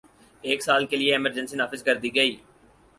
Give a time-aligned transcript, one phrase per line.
[0.43, 2.35] ایک سال کے لیے ایمرجنسی نافذ کر دی گئی